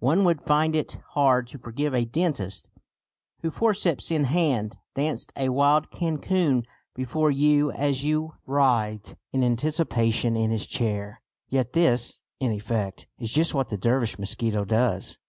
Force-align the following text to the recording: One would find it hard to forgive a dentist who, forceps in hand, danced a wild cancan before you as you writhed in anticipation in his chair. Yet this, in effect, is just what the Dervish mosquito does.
One 0.00 0.24
would 0.24 0.42
find 0.42 0.74
it 0.74 0.98
hard 1.10 1.46
to 1.46 1.58
forgive 1.60 1.94
a 1.94 2.04
dentist 2.04 2.68
who, 3.42 3.52
forceps 3.52 4.10
in 4.10 4.24
hand, 4.24 4.76
danced 4.96 5.32
a 5.36 5.50
wild 5.50 5.92
cancan 5.92 6.64
before 6.92 7.30
you 7.30 7.70
as 7.70 8.02
you 8.02 8.34
writhed 8.48 9.14
in 9.32 9.44
anticipation 9.44 10.34
in 10.36 10.50
his 10.50 10.66
chair. 10.66 11.22
Yet 11.48 11.72
this, 11.74 12.18
in 12.40 12.50
effect, 12.50 13.06
is 13.20 13.30
just 13.30 13.54
what 13.54 13.68
the 13.68 13.78
Dervish 13.78 14.18
mosquito 14.18 14.64
does. 14.64 15.18